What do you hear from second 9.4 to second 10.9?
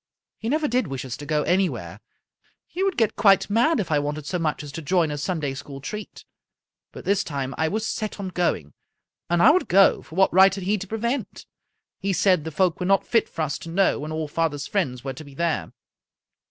I would go, for what right had he to